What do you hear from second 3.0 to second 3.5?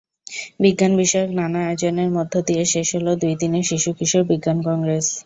দুই